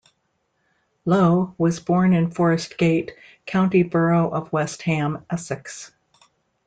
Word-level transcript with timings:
Lough 1.05 1.53
was 1.59 1.79
born 1.79 2.15
in 2.15 2.31
Forest 2.31 2.75
Gate, 2.79 3.11
County 3.45 3.83
borough 3.83 4.31
of 4.31 4.51
West 4.51 4.81
Ham, 4.81 5.23
Essex. 5.29 5.91